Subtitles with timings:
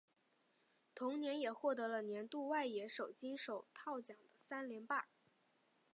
[0.95, 5.05] 同年也获得了年度外野手金手套奖的三连霸。